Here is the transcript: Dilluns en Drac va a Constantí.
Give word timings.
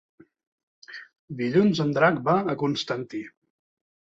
Dilluns 1.41 1.81
en 1.85 1.93
Drac 1.99 2.17
va 2.31 2.35
a 2.55 2.59
Constantí. 2.63 3.23